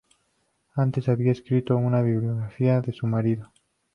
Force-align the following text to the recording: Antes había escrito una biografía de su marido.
Antes 0.73 1.09
había 1.09 1.31
escrito 1.31 1.77
una 1.77 2.01
biografía 2.01 2.81
de 2.81 2.91
su 2.91 3.05
marido. 3.05 3.51